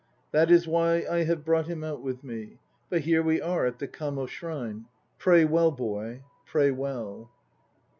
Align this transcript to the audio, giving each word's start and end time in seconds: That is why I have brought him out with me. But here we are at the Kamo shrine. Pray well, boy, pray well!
That 0.31 0.49
is 0.49 0.67
why 0.67 1.05
I 1.07 1.25
have 1.25 1.45
brought 1.45 1.67
him 1.67 1.83
out 1.83 2.01
with 2.01 2.23
me. 2.23 2.57
But 2.89 3.01
here 3.01 3.21
we 3.21 3.39
are 3.39 3.67
at 3.67 3.77
the 3.77 3.87
Kamo 3.87 4.25
shrine. 4.25 4.85
Pray 5.19 5.45
well, 5.45 5.69
boy, 5.69 6.23
pray 6.43 6.71
well! 6.71 7.29